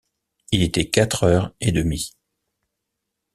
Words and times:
Il 0.51 0.63
était 0.63 0.89
quatre 0.89 1.25
heures 1.25 1.53
et 1.61 1.71
demie. 1.71 2.15